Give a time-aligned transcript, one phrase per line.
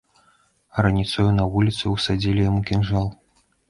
[0.75, 3.11] А раніцою, на вуліцы, усадзілі яму кінжал.